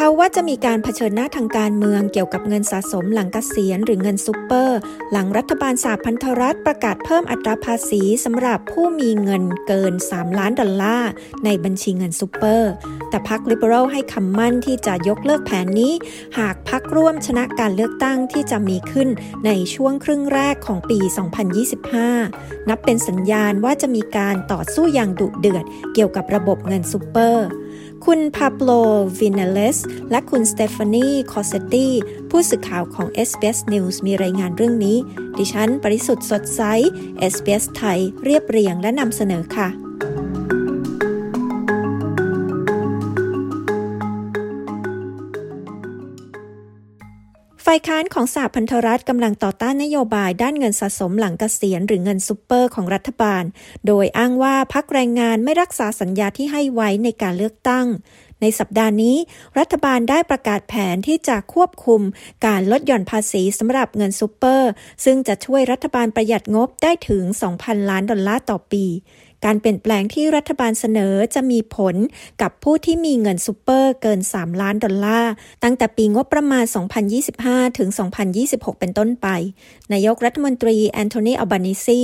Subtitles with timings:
[0.00, 4.78] เขาว่าจะมีการเผชิญหน้าทางการเมืองเกี่ยวกับเงินสะสมหลังกเกษียณหรือเงินซูเปอร์
[5.12, 11.10] หลังรัฐบาลสหพันธรัฐประกาศเพิ่มอัตราภาษีสำหรับผู้มีเงินเกิน 3 ล้านดอลลาร์
[11.44, 12.70] ในบัญชีเงินซูเปอร์
[13.10, 15.92] แต่พรรคลิเบอรัลให้คำมั่นที่จะยกเลิกแผนนี้
[16.38, 19.08] หากพรรคร่วมชนะการเลือกตั้งที่จะมีขึ้น
[19.46, 20.98] ในช่วงครึ่งแรกของปี
[21.84, 27.46] 2025 นับเป็นสัญญาณว่าจะมีการต่อสู้อย่างดุเดือดเกี่ยวกับระบบเงินซูเปอร์
[28.04, 28.70] คุณพาโปล
[29.18, 29.78] วินเนเลส
[30.10, 31.88] และคุณสเตฟานีคอสเซตี
[32.30, 34.96] ผู้สื่อข่าวของ SBS News มีรายงานเรื่องนี้
[35.38, 36.62] ดิฉัน ปริสุทธ์สดใส
[37.32, 39.87] SBS ไทย เรียบเรียงและนำเสนอค่ะ
[47.70, 53.44] ฝ่ายค้านของสหพันธรัฐกำลังต่อต้านนโยบายด้านเงินสะสมหลังเกษียณหรือเงินซูเปอร์ของรัฐบาล
[53.86, 57.86] โดยอ้างว่าพรรคแรงงานไม่รักษาสัญญาที่ให้ไว้ในการเลือกตั้ง
[58.40, 59.16] ในสัปดาห์นี้
[59.58, 62.00] รัฐบาลได้ประกาศแผนที่จะควบคุม
[62.46, 64.70] การลดหย่อนภาษีสำหรับเงินซูเปอร์
[65.04, 67.22] ซึ่งจะช่วยรัฐบาลประหยัดงบได้ถึง
[67.56, 68.84] 2,000 ล้านดอลลาร์ต่อปี
[69.44, 71.96] การเปลี่ยนแปลงที่รัฐบาลเสนอจะมีผล
[72.42, 75.32] กับผู้ที่มีเงินซูเปอร์เกิน 3 ล้านดอลลาร์
[75.64, 76.64] ตั้งแต่ปีงบประมาณ
[77.20, 77.88] 2025 ถึง
[78.34, 79.28] 2026 เป็นต้นไป
[79.92, 82.00] นายกรัฐมนตรีแอนโทนีอัลบานิซี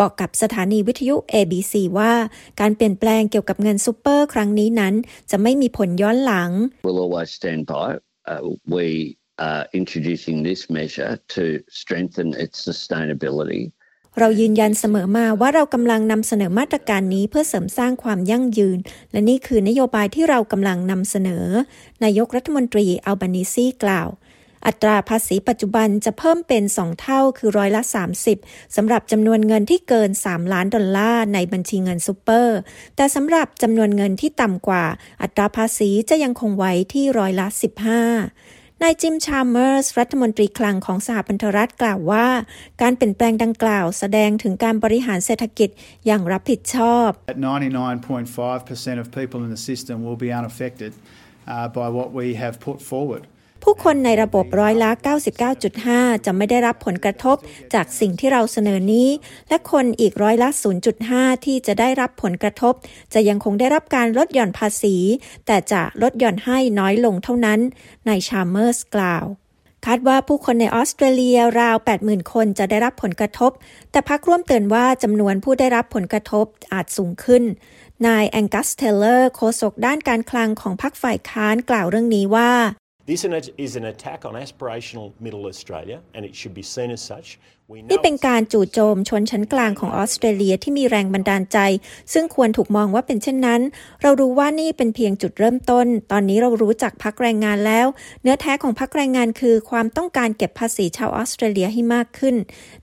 [0.00, 2.12] บอกกับสถานีวิทยุ ABC ว่า
[2.60, 4.94] การเปลี่ยนแปลงเกี่ยวกับเงินซูเปอร์ครั้งนี้นั้น
[5.30, 6.50] จะไม่มีผลย้อนหลัง
[6.84, 7.88] we'll always stand by.
[8.30, 8.40] Uh,
[8.76, 8.86] we
[9.48, 11.44] are introducing this measure to
[11.80, 13.62] strengthen its sustainability
[14.18, 18.78] เรายืนยันเสมอมาว่าเรากำลังนำเสนอมาตรการนี้เพื่อเสริมสร้างความยั่งยืน
[19.12, 21.44] และนี่คือนโยบายที่เรากำลังนำเสนอ
[22.04, 24.08] นายกรัฐมนตรีอัลบานิซีกล่าว
[24.66, 27.82] อัตราภาษีปัจจุบันจะเพิ่มเป็น 2 เท่าคือร้อยละ
[28.28, 32.58] 30สำหรับจำนวนเงินที่เกิน 3 ล้านดอลลาร์ในบัญชีเงินซูเปอร์
[32.96, 34.84] แต่สำหรับจำนวนเงินที่ต่ำกว่า
[35.22, 37.46] อัตราภาษีจะยังคงไว้ที่ร้อยละ
[38.08, 42.28] 15 นายจิมชาร์เมอร์สรัฐมนตรีคลังของสหพันธรัฐกล่าวว่า
[42.82, 45.68] การเปลี่ยนแปลงดังกล่าวแสดงถึงการบริหารเศรษฐกิจ
[46.06, 50.92] อย่างรับผิดชอบ 99.5% of people in the system will be unaffected
[51.52, 53.22] uh, by what we have put forward.
[53.70, 54.90] ผู้คนในระบบร้อยละ
[55.58, 57.36] 99.5 จะไม่ได้รับผลกระทบ
[57.74, 59.08] จากสิ่งที่เราเสนอนี้
[59.48, 60.48] และคนอีกร้อยละ
[60.96, 62.74] 0.5 ที่จะได้รับผลกระทบ
[63.14, 64.96] จะยังคงได้รับการลดหย่อนภาษี
[65.46, 67.60] แต่จะลดหย่อนให้น้อยลงเท่านั้น
[68.08, 69.24] นายชาเมอร์สกล่าว
[69.86, 73.50] คาดว่าผู้คนในออสเตรเลียราว 80,000 คนจะได้รับผลกระทบ
[73.90, 77.42] แต่พักร่วมเตือนว่าจำนวนผู้ได้รับผลกระทบอาจสูงขึ้น
[78.06, 82.52] นายแองกัสเทเลอร์โฆษกด้านการคลังของพรรคฝ่ายค้านกล่าวเรื่องนี้ว่า
[83.08, 87.28] This is an attack on aspirational Middle Australia and it should be seen as such.
[87.90, 91.58] นี่เป็นการจู่โจมชนชั้นกลางของออสเตรเลียที่มีแรงบันดาลใจ
[92.12, 93.60] ซึ่งควรถูกมองว่าเป็นเช่นนั้น
[94.02, 97.86] เรารู้ว่านี่เป็นเพียงจุดเริ่มต้น ตอนนี้เรารู้จักพักแรงงานแล้ว
[98.22, 102.36] เนื้อแท้ของพรรคแรงงานคือความต้องการเก็บภาษีชาวออสเตรเลียให้มากขึ้น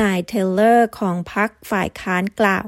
[0.00, 2.64] นายเทเลอร์ของพรรคฝ่ายค้านกล่าว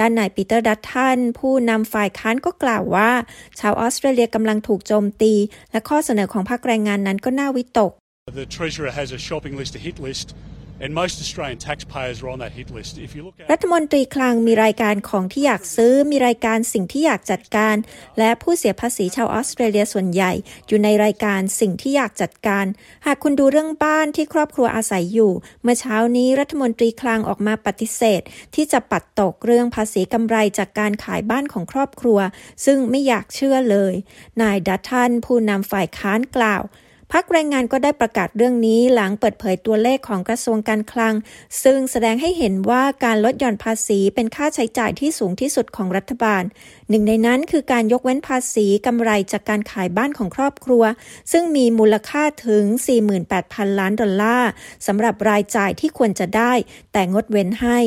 [0.00, 3.10] ด้านนายปีเตอร์ดัตทันผู้นำฝ่ายค้านก็กล่าวว่า
[3.58, 5.32] ชาวออสเตรเลียกำลังถูกโจมตี
[5.70, 7.92] และข้อเสนอของพรรคแรงงานนั้นก็น่าวิตก
[8.40, 10.28] The Treasurer has a shopping list, a hit list
[10.84, 12.92] and most Australian taxpayers are on that hit list.
[13.06, 17.76] If you look at รัฐมนตรีคลังมีรายการของที่อยากซื้อ มีรายการสิ่งที่อยากจัดการ
[18.18, 20.32] และผู้เสียภาษีชาวออสเตรเลียส่วนใหญ่
[20.68, 22.66] อยู่ในรายการสิ่งที่อยากจัดการ
[23.06, 25.32] หากคุณดูเรื่องบ้านที่ครอบครัวอาศัยอยู่
[25.62, 28.20] เมื่อเช้านี้รัฐมนตรีคลังออกมาปฏิเสธ
[28.54, 32.18] ที่จะปัดตกเรื่องภาษีกำไรจากการขายบ้านของครอบครัว
[32.64, 33.94] ซึ่งไม่อยากเชื่อเลย
[34.42, 36.64] นายดัตทันผู้นำฝ่ายค้านกล่าว
[37.14, 41.14] พักแรงงานก็ได้ประกาศเรื่องนี้หลังเปิดเผยตัวเลขของกระทรวงการคลัง
[41.64, 46.42] ซึ่งแสดงให้เห็นว่าการลดหย่อนภาษีเป็นค่าใช้จ่ายที่สูงที่สุดของรัฐบาล
[46.88, 50.82] หนึ่งในนั้นคือการยกเว้นภาษีกำไรจากการขายบ้านของครอบครัว
[51.32, 52.64] ซึ่งมีมูลค่าถึง
[53.22, 54.50] 48,000 ล้านดอลลาร์
[54.86, 56.52] สำหรับรายจ่ายที่ควรจะได้
[56.92, 57.80] แต่งดเว้นให้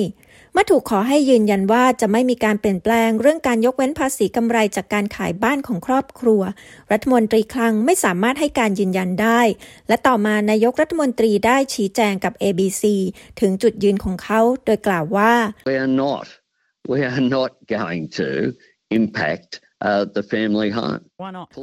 [0.53, 6.41] เมื่อถูกขอให้ยืนยันว่าจะไม่มีการเปลี่ยนแปลงเรื่องการยกเว้นภาษีกำไรจากการขายบ้านของครอบครัว
[6.91, 9.41] รัฐมนตรีคลังไม่สามารถให้การยืนยันได้
[9.88, 12.83] และต่อมานายกรัฐมนตรีได้ชี้แจงกับ ABC
[13.39, 15.33] ถึงจุดยืนของเขาโดยกล่าวว่า
[15.69, 16.25] We are not
[16.91, 18.27] we are not going to
[19.00, 19.50] impact
[19.88, 21.01] uh, the family home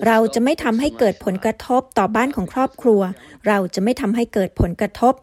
[0.06, 3.00] เราจะไม่ทำให้เกิดผลกระทบต่อบ้านของครอบครัว
[3.46, 5.14] เราจะไม่ทำให้เกิดผลกระทบ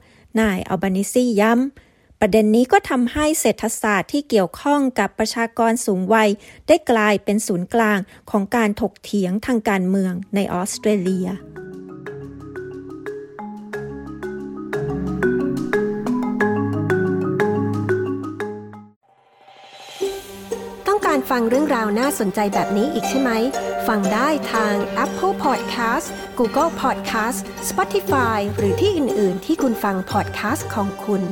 [0.42, 1.87] นายอัลบานิซีย้ำ
[2.22, 6.30] ประเด็นนี้ก็ทำให้เศรษฐศาสตร์ที่เกี่ยวข้องกับประชากรสูงวัย
[6.68, 8.00] ได้กลายเป็นศูนย์กลาง
[8.32, 11.30] ของการถกเถียงทางการเมืองในออสเตรเลีย
[20.88, 23.32] ต้องการฟังเรื่องราวน่าสนใจแบบนี้อีกใช่ไหม
[23.88, 24.74] ฟังได้ทาง
[25.04, 26.08] Apple Podcast
[26.40, 31.24] Google Podcast Spotify หรือที่อื่น ๆ ที่คุณฟัง podcast ของคุณ